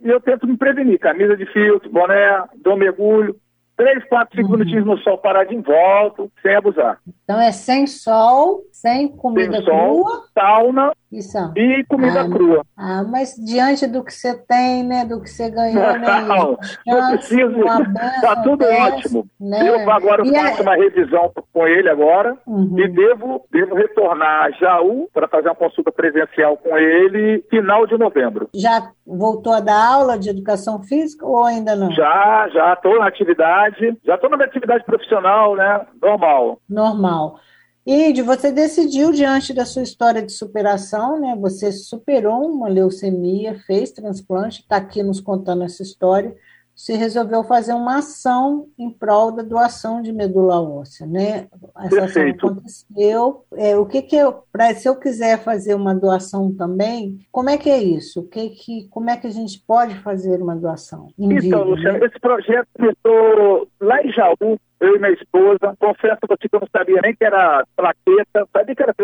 E 0.04 0.10
eu, 0.10 0.22
tento 0.22 0.48
me 0.48 0.56
prevenir, 0.56 1.00
camisa 1.00 1.36
de 1.36 1.46
filtro, 1.48 1.90
boné, 1.90 2.44
dou 2.64 2.78
mergulho, 2.78 3.36
três, 3.76 4.04
quatro, 4.08 4.36
cinco 4.36 4.52
uhum. 4.52 4.58
minutinhos 4.60 4.86
no 4.86 4.98
sol 5.00 5.18
paradinho, 5.18 5.64
volto, 5.64 6.32
sem 6.42 6.56
abusar. 6.56 7.00
Então 7.24 7.42
é 7.42 7.52
sem 7.52 7.88
sol, 7.88 8.62
sem 8.72 9.10
comida 9.10 9.58
sem 9.58 9.66
sol, 9.66 10.04
crua. 10.04 10.24
sauna 10.34 10.94
Isso. 11.12 11.38
e 11.56 11.84
comida 11.86 12.22
ah, 12.22 12.30
crua. 12.30 12.66
Ah, 12.76 13.04
mas 13.04 13.36
diante 13.36 13.88
do 13.88 14.04
que 14.04 14.14
você 14.14 14.36
tem, 14.36 14.84
né, 14.84 15.06
do 15.06 15.22
que 15.22 15.30
você 15.30 15.50
ganhou, 15.50 15.98
né? 16.00 16.22
Não, 16.26 16.58
não 16.86 17.12
preciso. 17.12 17.60
Está 17.60 18.42
tudo 18.42 18.58
dessa, 18.58 18.96
ótimo. 18.96 19.28
Né? 19.40 19.70
Eu 19.70 19.90
agora 19.90 20.26
e 20.26 20.34
faço 20.34 20.60
é... 20.60 20.62
uma 20.62 20.76
revisão 20.76 21.32
com 21.54 21.68
ele 21.68 21.90
agora 21.90 22.38
uhum. 22.48 22.76
e 22.80 22.88
devo, 22.88 23.46
devo 23.52 23.76
retornar 23.76 24.46
a 24.46 24.52
Jaú 24.52 25.08
para 25.14 25.28
fazer 25.28 25.50
uma 25.50 25.56
consulta 25.56 25.92
presencial 25.92 26.58
com 26.58 26.78
ele 26.78 27.44
final 27.50 27.86
de 27.86 27.98
novembro. 27.98 28.50
Já 28.56 28.92
voltou 29.06 29.54
a 29.54 29.60
dar 29.60 29.94
aula 29.94 30.18
de 30.18 30.30
educação 30.30 30.82
física 30.84 31.26
ou 31.26 31.44
ainda 31.44 31.76
não? 31.76 31.92
Já, 31.92 32.50
já 32.52 32.74
estou 32.74 33.00
na 33.00 33.08
atividade, 33.08 33.98
já 34.04 34.16
estou 34.16 34.30
na 34.30 34.38
minha 34.38 34.48
atividade 34.48 34.84
profissional, 34.84 35.56
né? 35.56 35.86
Normal. 36.02 36.60
Normal. 36.70 37.40
E 37.86 38.20
você 38.24 38.52
decidiu, 38.52 39.12
diante 39.12 39.54
da 39.54 39.64
sua 39.64 39.84
história 39.84 40.22
de 40.24 40.32
superação, 40.32 41.20
né? 41.20 41.38
Você 41.40 41.72
superou 41.72 42.52
uma 42.52 42.68
leucemia, 42.68 43.60
fez 43.68 43.92
transplante, 43.92 44.62
está 44.62 44.78
aqui 44.78 45.04
nos 45.04 45.22
contando 45.22 45.64
essa 45.64 45.84
história. 45.84 46.36
Você 46.76 46.98
resolveu 46.98 47.42
fazer 47.44 47.74
uma 47.74 48.00
ação 48.00 48.68
em 48.78 48.90
prol 48.90 49.32
da 49.32 49.44
doação 49.44 50.02
de 50.02 50.12
medula 50.12 50.60
óssea, 50.60 51.08
né? 51.08 51.48
Essa 51.78 52.02
Perfeito. 52.02 52.46
ação 52.46 52.50
aconteceu. 52.50 53.46
É, 53.56 53.78
o 53.78 53.86
que 53.86 54.02
que 54.02 54.16
eu, 54.16 54.44
pra, 54.52 54.74
se 54.74 54.90
eu 54.90 55.00
quiser 55.00 55.42
fazer 55.42 55.74
uma 55.74 55.96
doação 55.96 56.54
também, 56.54 57.20
como 57.32 57.50
é 57.50 57.58
que 57.58 57.70
é 57.70 57.82
isso? 57.82 58.20
O 58.20 58.28
que 58.28 58.50
que, 58.50 58.90
como 58.90 59.10
é 59.10 59.16
que 59.16 59.28
a 59.28 59.32
gente 59.32 59.64
pode 59.66 59.96
fazer 60.00 60.42
uma 60.42 60.56
doação? 60.56 61.08
Em 61.18 61.32
então, 61.38 61.64
Luciano, 61.64 62.00
né? 62.00 62.08
esse 62.08 62.20
projeto 62.20 62.68
começou 62.74 63.68
lá 63.80 64.04
em 64.04 64.12
Jaú, 64.12 64.60
eu 64.80 64.96
e 64.96 65.00
minha 65.00 65.12
esposa. 65.12 65.76
Confesso 65.80 66.20
que 66.22 66.56
eu 66.56 66.60
não 66.60 66.68
sabia 66.72 67.02
nem 67.02 67.16
que 67.16 67.24
era 67.24 67.64
plaqueta, 67.76 68.48
sabia 68.52 68.76
que 68.76 68.84
era, 68.84 68.96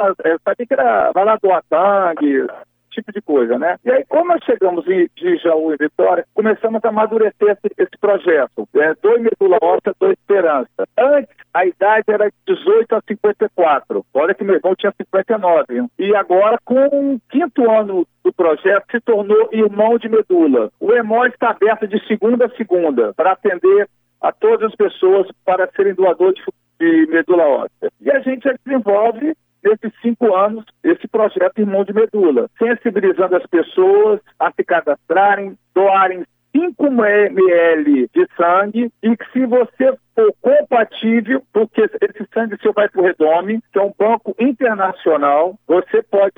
sabia 0.44 0.68
que 0.68 0.74
era 0.74 1.12
vai 1.12 1.26
lá 1.26 1.38
doar 1.42 1.64
sangue, 1.70 2.48
tipo 2.92 3.12
de 3.12 3.22
coisa, 3.22 3.58
né? 3.58 3.78
E 3.84 3.92
aí, 3.92 4.06
como 4.08 4.28
nós 4.30 4.44
chegamos 4.44 4.88
em, 4.88 5.10
de 5.16 5.38
Jaú 5.38 5.74
e 5.74 5.78
Vitória, 5.78 6.26
começamos 6.34 6.84
a 6.84 6.90
amadurecer 6.90 7.50
esse, 7.50 7.74
esse 7.78 7.98
projeto. 8.00 8.68
É, 8.76 8.94
dois 9.02 9.22
medula 9.22 9.58
óssea, 9.62 9.96
dois 10.00 10.18
esperança. 10.18 10.88
Antes, 10.98 11.36
a 11.54 11.66
idade 11.66 12.06
era 12.08 12.30
de 12.30 12.56
18 12.56 12.96
a 12.96 13.02
54. 13.08 14.06
Olha 14.14 14.34
que 14.34 14.44
meu 14.44 14.56
irmão 14.56 14.76
tinha 14.76 14.94
59. 14.96 15.66
Hein? 15.78 15.90
E 15.98 16.16
agora, 16.16 16.58
com 16.64 16.76
o 16.76 17.20
quinto 17.30 17.70
ano 17.70 18.06
do 18.24 18.34
projeto, 18.34 18.86
se 18.92 19.00
tornou 19.02 19.50
irmão 19.52 19.98
de 19.98 20.08
medula. 20.08 20.70
O 20.80 20.94
EMO 20.94 21.26
está 21.26 21.50
aberto 21.50 21.88
de 21.88 22.00
segunda 22.08 22.46
a 22.46 22.56
segunda 22.56 23.14
para 23.14 23.32
atender 23.32 23.88
a 24.22 24.32
todas 24.32 24.70
as 24.70 24.76
pessoas 24.76 25.28
para 25.46 25.70
serem 25.76 25.94
doadores 25.94 26.42
de, 26.80 27.08
medula 27.08 27.44
óssea. 27.46 27.92
E 28.00 28.12
a 28.12 28.20
gente 28.20 28.48
desenvolve 28.66 29.36
nesses 29.64 29.92
cinco 30.02 30.36
anos 30.36 30.66
esse 30.84 31.08
projeto 31.08 31.60
Irmão 31.60 31.84
de 31.84 31.94
Medula, 31.94 32.50
sensibilizando 32.58 33.36
as 33.36 33.46
pessoas 33.46 34.20
a 34.40 34.52
se 34.52 34.64
cadastrarem, 34.64 35.58
doarem 35.74 36.26
5 36.56 36.86
ml 36.88 38.10
de 38.14 38.28
sangue 38.36 38.92
e 39.02 39.16
que 39.16 39.32
se 39.32 39.46
você 39.46 39.98
for 40.14 40.34
compatível, 40.42 41.42
porque 41.54 41.82
esse 41.82 42.28
sangue 42.34 42.58
seu 42.62 42.74
vai 42.74 42.90
para 42.90 43.02
o 43.02 43.06
Redome, 43.06 43.62
que 43.72 43.80
é 43.80 43.82
um 43.82 43.94
banco 43.98 44.36
internacional, 44.38 45.58
você 45.66 46.04
pode 46.04 46.34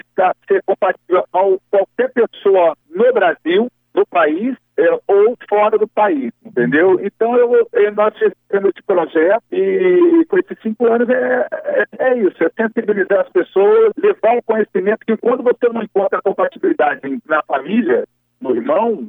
ser 0.48 0.62
compatível 0.66 1.26
a 1.34 1.58
qualquer 1.72 2.12
pessoa 2.14 2.76
no 2.90 3.14
Brasil, 3.14 3.68
no 3.94 4.06
país, 4.06 4.56
é, 4.78 5.00
ou 5.08 5.38
fora 5.48 5.78
do 5.78 5.88
país, 5.88 6.32
entendeu? 6.46 7.00
Então 7.04 7.36
eu, 7.36 7.68
eu 7.74 7.94
nós 7.94 8.14
fizemos 8.14 8.72
esse 8.72 8.84
projeto 8.86 9.44
e 9.52 10.26
com 10.28 10.38
esses 10.40 10.58
cinco 10.62 10.88
anos 10.88 11.10
é, 11.10 11.48
é, 11.52 11.86
é, 12.00 12.18
isso, 12.18 12.44
é 12.44 12.50
sensibilizar 12.62 13.22
as 13.22 13.30
pessoas, 13.30 13.94
levar 13.98 14.38
o 14.38 14.44
conhecimento 14.44 15.06
que 15.06 15.18
quando 15.18 15.44
você 15.44 15.70
não 15.72 15.84
encontra 15.84 16.22
compatibilidade 16.22 17.02
na 17.28 17.44
família, 17.44 18.06
no 18.42 18.56
irmão, 18.56 19.08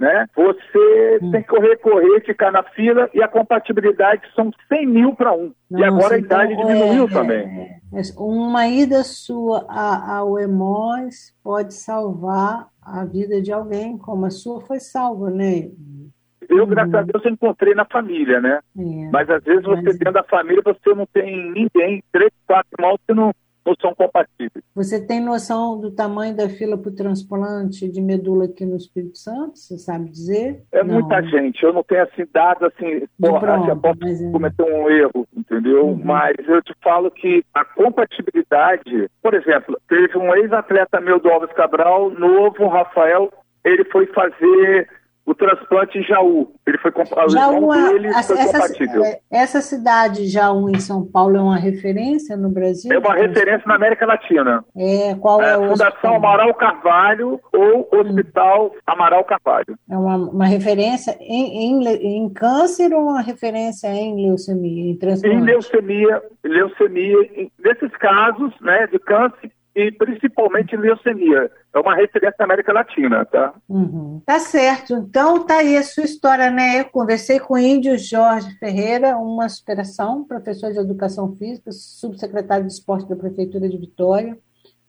né? 0.00 0.26
Você 0.34 1.18
hum. 1.20 1.30
tem 1.30 1.42
que 1.42 1.48
correr, 1.48 1.76
correr, 1.76 2.24
ficar 2.24 2.50
na 2.50 2.62
fila 2.62 3.10
e 3.12 3.22
a 3.22 3.28
compatibilidade 3.28 4.22
são 4.34 4.50
100 4.68 4.86
mil 4.86 5.14
para 5.14 5.34
um. 5.34 5.52
Nossa, 5.70 5.84
e 5.84 5.84
agora 5.84 6.14
a 6.14 6.18
então 6.18 6.42
idade 6.42 6.56
diminuiu 6.56 7.04
é, 7.04 7.08
também. 7.08 7.80
É, 7.92 8.00
uma 8.16 8.66
ida 8.66 9.04
sua 9.04 9.66
ao 9.68 10.40
EMOS 10.40 11.34
pode 11.44 11.74
salvar 11.74 12.68
a 12.92 13.04
vida 13.04 13.40
de 13.40 13.52
alguém, 13.52 13.96
como 13.96 14.26
a 14.26 14.30
sua 14.30 14.60
foi 14.60 14.80
salva, 14.80 15.30
né? 15.30 15.70
Eu, 16.48 16.66
graças 16.66 16.94
a 16.94 17.02
Deus, 17.02 17.24
encontrei 17.26 17.74
na 17.74 17.84
família, 17.84 18.40
né? 18.40 18.60
É, 18.76 19.10
mas 19.12 19.30
às 19.30 19.42
vezes 19.42 19.62
você 19.62 19.92
dentro 19.92 20.12
da 20.12 20.24
família, 20.24 20.62
você 20.64 20.94
não 20.94 21.06
tem 21.06 21.52
ninguém, 21.52 22.02
três, 22.10 22.32
quatro 22.46 22.70
irmãos 22.76 22.98
que 23.06 23.14
não, 23.14 23.32
não 23.64 23.74
são 23.80 23.94
compatíveis. 23.94 24.64
Você 24.74 25.04
tem 25.04 25.20
noção 25.20 25.78
do 25.78 25.90
tamanho 25.90 26.36
da 26.36 26.48
fila 26.48 26.78
para 26.78 26.90
o 26.90 26.94
transplante 26.94 27.88
de 27.88 28.00
medula 28.00 28.46
aqui 28.46 28.64
no 28.64 28.76
Espírito 28.76 29.18
Santo? 29.18 29.58
Você 29.58 29.78
sabe 29.78 30.10
dizer? 30.10 30.62
É 30.72 30.82
não. 30.82 30.94
muita 30.94 31.22
gente. 31.22 31.62
Eu 31.62 31.72
não 31.72 31.82
tenho 31.82 32.02
assim 32.02 32.26
dados 32.32 32.62
assim, 32.62 33.06
porra, 33.20 33.40
pronto, 33.40 33.76
posso. 33.80 34.24
É. 34.24 34.30
cometer 34.30 34.62
um 34.62 34.90
erro, 34.90 35.26
entendeu? 35.36 35.88
Uhum. 35.88 36.00
Mas 36.04 36.36
eu 36.48 36.62
te 36.62 36.74
falo 36.82 37.10
que 37.10 37.44
a 37.54 37.64
compatibilidade, 37.64 39.10
por 39.22 39.34
exemplo, 39.34 39.78
teve 39.88 40.16
um 40.16 40.34
ex-atleta 40.34 41.00
meu 41.00 41.20
do 41.20 41.30
Alves 41.30 41.52
Cabral, 41.52 42.10
novo, 42.10 42.68
Rafael, 42.68 43.30
ele 43.64 43.84
foi 43.84 44.06
fazer 44.06 44.88
o 45.30 45.34
transplante 45.34 45.96
em 45.96 46.02
Jaú. 46.02 46.52
Ele 46.66 46.76
foi 46.78 46.92
Jaú, 47.28 47.72
dele 47.72 48.08
essa, 48.08 48.34
foi 48.34 48.44
compatível. 48.44 49.04
Essa, 49.04 49.20
essa 49.30 49.60
cidade, 49.60 50.26
Jaú, 50.26 50.68
em 50.68 50.80
São 50.80 51.06
Paulo, 51.06 51.36
é 51.36 51.40
uma 51.40 51.56
referência 51.56 52.36
no 52.36 52.50
Brasil? 52.50 52.92
É 52.92 52.98
uma 52.98 53.14
referência 53.14 53.62
na 53.64 53.76
América 53.76 54.04
Latina. 54.04 54.64
É, 54.76 55.14
qual 55.14 55.40
é, 55.40 55.52
é 55.52 55.56
o 55.56 55.68
Fundação? 55.68 56.16
Amaral 56.16 56.52
Carvalho 56.54 57.40
ou 57.54 57.88
Hospital 57.92 58.66
hum. 58.66 58.78
Amaral 58.84 59.22
Carvalho. 59.22 59.78
É 59.88 59.96
uma, 59.96 60.16
uma 60.16 60.46
referência 60.46 61.16
em, 61.20 61.80
em, 61.80 62.24
em, 62.24 62.28
câncer 62.30 62.92
ou 62.92 63.10
uma 63.10 63.22
referência 63.22 63.86
em 63.86 64.26
leucemia, 64.26 64.90
em 64.90 64.96
transplante? 64.96 65.36
Em 65.36 65.40
leucemia, 65.40 66.22
leucemia, 66.42 67.50
nesses 67.58 67.96
casos, 67.98 68.52
né, 68.60 68.88
de 68.88 68.98
câncer 68.98 69.52
e 69.74 69.92
principalmente 69.92 70.76
leucemia. 70.76 71.50
É 71.72 71.78
uma 71.78 71.94
referência 71.94 72.36
na 72.38 72.44
América 72.44 72.72
Latina, 72.72 73.24
tá? 73.24 73.54
Uhum. 73.68 74.20
Tá 74.26 74.38
certo. 74.40 74.94
Então 74.94 75.44
tá 75.46 75.58
aí 75.58 75.76
a 75.76 75.82
sua 75.82 76.04
história, 76.04 76.50
né? 76.50 76.80
Eu 76.80 76.86
conversei 76.86 77.38
com 77.38 77.54
o 77.54 77.58
índio 77.58 77.96
Jorge 77.96 78.50
Ferreira, 78.58 79.16
uma 79.16 79.48
superação, 79.48 80.24
professor 80.24 80.72
de 80.72 80.78
educação 80.78 81.36
física, 81.36 81.70
subsecretário 81.70 82.66
de 82.66 82.72
esporte 82.72 83.08
da 83.08 83.16
Prefeitura 83.16 83.68
de 83.68 83.78
Vitória. 83.78 84.36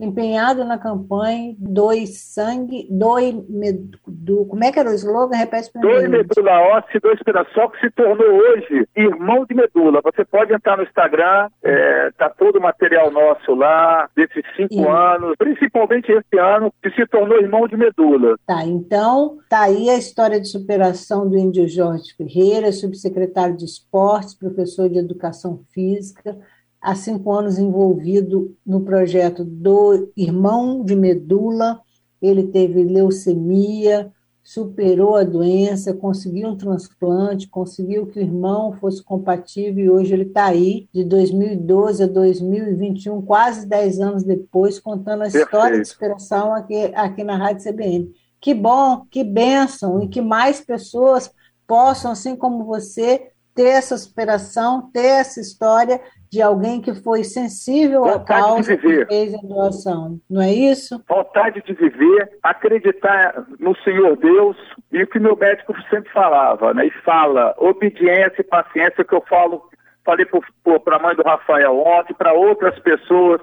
Empenhado 0.01 0.65
na 0.65 0.77
campanha 0.77 1.55
Doe 1.57 2.07
Sangue, 2.07 2.87
Doe 2.89 3.45
Medu, 3.47 4.45
como 4.47 4.63
é 4.63 4.71
que 4.71 4.79
era 4.79 4.89
o 4.89 4.93
slogan? 4.93 5.37
Repete 5.37 5.71
para 5.71 5.81
mim. 5.81 5.87
Doe 5.87 6.07
Medula 6.07 6.59
Óssea, 6.77 6.99
Doe 6.99 7.13
Espirassol, 7.13 7.69
que 7.69 7.79
se 7.79 7.91
tornou 7.91 8.27
hoje 8.27 8.87
irmão 8.95 9.45
de 9.45 9.53
medula. 9.53 10.01
Você 10.03 10.25
pode 10.25 10.53
entrar 10.53 10.77
no 10.77 10.83
Instagram, 10.83 11.49
é, 11.63 12.11
tá 12.17 12.29
todo 12.29 12.57
o 12.57 12.61
material 12.61 13.11
nosso 13.11 13.53
lá, 13.53 14.09
desses 14.15 14.43
cinco 14.55 14.89
anos, 14.89 15.35
principalmente 15.37 16.11
esse 16.11 16.39
ano, 16.39 16.73
que 16.81 16.89
se 16.91 17.05
tornou 17.07 17.39
irmão 17.39 17.67
de 17.67 17.77
medula. 17.77 18.35
Tá, 18.47 18.65
então, 18.65 19.37
tá 19.47 19.61
aí 19.61 19.89
a 19.89 19.97
história 19.97 20.41
de 20.41 20.47
superação 20.47 21.29
do 21.29 21.37
índio 21.37 21.67
Jorge 21.67 22.15
Ferreira, 22.17 22.71
subsecretário 22.71 23.55
de 23.55 23.65
esportes, 23.65 24.33
professor 24.33 24.89
de 24.89 24.97
educação 24.97 25.61
física, 25.71 26.35
há 26.81 26.95
cinco 26.95 27.31
anos 27.31 27.59
envolvido 27.59 28.55
no 28.65 28.81
projeto 28.81 29.45
do 29.45 30.11
Irmão 30.17 30.83
de 30.83 30.95
Medula. 30.95 31.79
Ele 32.21 32.47
teve 32.47 32.83
leucemia, 32.83 34.11
superou 34.43 35.15
a 35.15 35.23
doença, 35.23 35.93
conseguiu 35.93 36.49
um 36.49 36.57
transplante, 36.57 37.47
conseguiu 37.47 38.07
que 38.07 38.19
o 38.19 38.21
irmão 38.21 38.73
fosse 38.73 39.03
compatível 39.03 39.85
e 39.85 39.89
hoje 39.89 40.13
ele 40.13 40.23
está 40.23 40.45
aí, 40.45 40.89
de 40.91 41.03
2012 41.03 42.03
a 42.03 42.07
2021, 42.07 43.21
quase 43.21 43.67
10 43.67 43.99
anos 43.99 44.23
depois, 44.23 44.79
contando 44.79 45.21
a 45.21 45.25
Perfeito. 45.25 45.45
história 45.45 45.75
de 45.75 45.81
inspiração 45.81 46.53
aqui, 46.55 46.91
aqui 46.95 47.23
na 47.23 47.37
Rádio 47.37 47.71
CBN. 47.71 48.11
Que 48.39 48.53
bom, 48.55 49.05
que 49.11 49.23
bênção, 49.23 50.01
e 50.01 50.07
que 50.07 50.19
mais 50.19 50.59
pessoas 50.59 51.31
possam, 51.67 52.11
assim 52.11 52.35
como 52.35 52.65
você, 52.65 53.29
ter 53.53 53.67
essa 53.67 53.97
superação, 53.97 54.89
ter 54.91 55.05
essa 55.05 55.39
história 55.39 56.01
de 56.31 56.41
alguém 56.41 56.79
que 56.79 56.95
foi 56.95 57.25
sensível 57.25 58.05
à 58.05 58.23
causa 58.23 58.77
que 58.77 59.05
fez 59.05 59.33
a 59.33 59.41
doação. 59.45 60.17
Não 60.29 60.41
é 60.41 60.49
isso? 60.49 61.03
Vontade 61.07 61.61
de 61.61 61.73
viver, 61.73 62.31
acreditar 62.41 63.45
no 63.59 63.75
Senhor 63.83 64.15
Deus 64.15 64.55
e 64.93 65.03
o 65.03 65.07
que 65.07 65.19
meu 65.19 65.35
médico 65.35 65.73
sempre 65.89 66.09
falava, 66.13 66.73
né? 66.73 66.85
E 66.85 66.91
fala, 67.03 67.53
obediência 67.57 68.39
e 68.39 68.43
paciência 68.43 69.03
que 69.03 69.13
eu 69.13 69.21
falo, 69.27 69.61
falei 70.05 70.25
para 70.25 70.95
a 70.95 70.99
mãe 70.99 71.15
do 71.17 71.23
Rafael 71.23 71.77
ontem, 71.77 72.13
para 72.13 72.31
outras 72.31 72.79
pessoas 72.79 73.41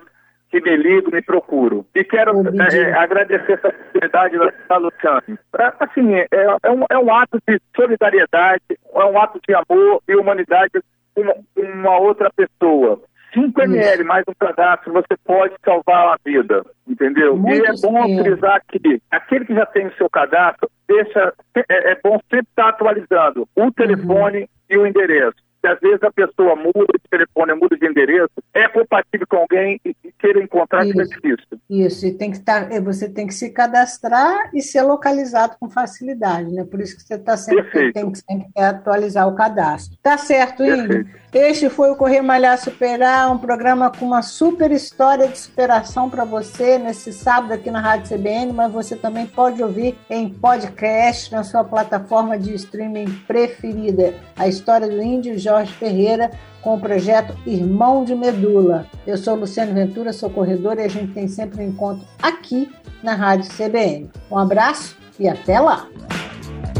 que 0.50 0.58
me 0.62 0.74
ligam, 0.78 1.10
me 1.12 1.20
procuram. 1.20 1.84
E 1.94 2.02
quero 2.02 2.32
é, 2.40 2.92
agradecer 2.94 3.52
essa 3.52 3.68
oportunidade 3.68 4.38
da 4.66 4.76
Luciane. 4.78 5.38
Assim, 5.78 6.14
é, 6.14 6.26
é, 6.32 6.70
um, 6.70 6.84
é 6.88 6.98
um 6.98 7.14
ato 7.14 7.38
de 7.46 7.60
solidariedade, 7.76 8.62
é 8.70 9.04
um 9.04 9.20
ato 9.20 9.38
de 9.46 9.54
amor 9.54 10.02
e 10.08 10.16
humanidade 10.16 10.82
uma, 11.20 11.34
uma 11.56 11.98
outra 11.98 12.30
pessoa. 12.30 13.00
5 13.34 13.60
ml 13.60 14.04
mais 14.04 14.24
um 14.26 14.32
cadastro, 14.38 14.92
você 14.92 15.16
pode 15.24 15.54
salvar 15.62 16.14
a 16.14 16.18
vida, 16.24 16.64
entendeu? 16.86 17.36
Muito 17.36 17.62
e 17.62 17.66
é 17.66 17.72
bom 17.82 18.06
sim. 18.06 18.22
frisar 18.22 18.62
que 18.66 19.02
aquele 19.10 19.44
que 19.44 19.54
já 19.54 19.66
tem 19.66 19.86
o 19.86 19.94
seu 19.96 20.08
cadastro, 20.08 20.70
deixa, 20.88 21.34
é, 21.54 21.92
é 21.92 22.00
bom 22.02 22.18
sempre 22.30 22.46
estar 22.48 22.70
atualizando 22.70 23.46
o 23.54 23.70
telefone 23.70 24.40
uhum. 24.40 24.48
e 24.70 24.78
o 24.78 24.86
endereço 24.86 25.47
se 25.60 25.66
às 25.66 25.80
vezes 25.80 26.02
a 26.02 26.10
pessoa 26.10 26.54
muda 26.54 26.92
de 26.94 27.08
telefone, 27.10 27.54
muda 27.54 27.76
de 27.76 27.86
endereço, 27.86 28.30
é 28.54 28.68
compatível 28.68 29.26
com 29.28 29.36
alguém 29.36 29.80
e, 29.84 29.94
e 30.04 30.12
queira 30.12 30.42
encontrar 30.42 30.86
isso, 30.86 31.00
é 31.00 31.04
difícil. 31.04 31.60
Isso, 31.68 32.06
e 32.06 32.12
tem 32.12 32.30
que 32.30 32.38
estar, 32.38 32.68
tá, 32.68 32.80
você 32.80 33.08
tem 33.08 33.26
que 33.26 33.34
se 33.34 33.50
cadastrar 33.50 34.50
e 34.54 34.62
ser 34.62 34.82
localizado 34.82 35.56
com 35.58 35.68
facilidade, 35.68 36.50
né? 36.52 36.64
Por 36.64 36.80
isso 36.80 36.96
que 36.96 37.02
você 37.02 37.14
está 37.14 37.36
sempre 37.36 37.92
tem 37.92 38.10
que 38.10 38.18
sempre 38.18 38.48
atualizar 38.56 39.28
o 39.28 39.34
cadastro. 39.34 39.96
Tá 40.02 40.16
certo, 40.16 40.64
Índio? 40.64 41.06
Este 41.32 41.68
foi 41.68 41.90
o 41.90 41.96
Correr 41.96 42.22
Malhar 42.22 42.56
Superar, 42.58 43.30
um 43.30 43.38
programa 43.38 43.90
com 43.90 44.06
uma 44.06 44.22
super 44.22 44.70
história 44.70 45.28
de 45.28 45.38
superação 45.38 46.08
para 46.08 46.24
você 46.24 46.78
nesse 46.78 47.12
sábado 47.12 47.52
aqui 47.52 47.70
na 47.70 47.80
Rádio 47.80 48.16
CBN, 48.16 48.52
mas 48.52 48.72
você 48.72 48.96
também 48.96 49.26
pode 49.26 49.62
ouvir 49.62 49.94
em 50.08 50.30
podcast 50.30 51.30
na 51.30 51.44
sua 51.44 51.62
plataforma 51.62 52.38
de 52.38 52.54
streaming 52.54 53.10
preferida. 53.26 54.14
A 54.36 54.48
história 54.48 54.88
do 54.88 55.02
Índio 55.02 55.38
Jorge 55.48 55.72
Ferreira 55.72 56.30
com 56.60 56.74
o 56.74 56.80
projeto 56.80 57.34
Irmão 57.46 58.04
de 58.04 58.14
Medula. 58.14 58.86
Eu 59.06 59.16
sou 59.16 59.34
Luciano 59.34 59.72
Ventura, 59.72 60.12
sou 60.12 60.28
corredora 60.28 60.82
e 60.82 60.84
a 60.84 60.88
gente 60.88 61.14
tem 61.14 61.26
sempre 61.26 61.64
um 61.64 61.68
encontro 61.68 62.06
aqui 62.22 62.70
na 63.02 63.14
Rádio 63.14 63.50
CBN. 63.50 64.10
Um 64.30 64.36
abraço 64.36 64.94
e 65.18 65.26
até 65.26 65.58
lá! 65.58 65.88